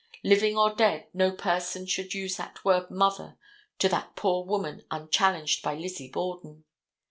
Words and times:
Living 0.23 0.57
or 0.57 0.73
dead, 0.73 1.05
no 1.13 1.29
person 1.31 1.85
should 1.85 2.11
use 2.15 2.35
that 2.35 2.65
word 2.65 2.89
mother 2.89 3.37
to 3.77 3.87
that 3.87 4.15
poor 4.15 4.43
woman 4.43 4.83
unchallenged 4.89 5.61
by 5.61 5.75
Lizzie 5.75 6.09
Borden. 6.11 6.63